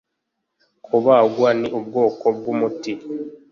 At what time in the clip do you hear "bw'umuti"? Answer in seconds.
2.37-2.91